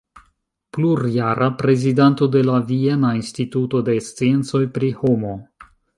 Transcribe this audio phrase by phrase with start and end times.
[0.77, 5.37] Plurjara prezidanto de la Viena Instituto de Sciencoj pri Homo.